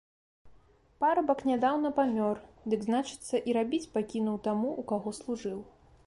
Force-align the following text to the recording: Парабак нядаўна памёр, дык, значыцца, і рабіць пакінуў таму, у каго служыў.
Парабак 1.03 1.41
нядаўна 1.49 1.91
памёр, 1.99 2.39
дык, 2.73 2.79
значыцца, 2.87 3.41
і 3.51 3.55
рабіць 3.57 3.89
пакінуў 3.97 4.39
таму, 4.47 4.73
у 4.83 4.87
каго 4.93 5.09
служыў. 5.19 5.59